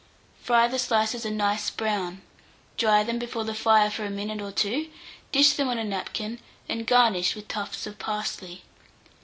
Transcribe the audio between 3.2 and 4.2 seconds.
the fire for a